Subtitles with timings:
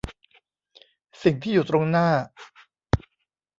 [1.23, 2.07] สิ่งที่อยู่ตรงหน้า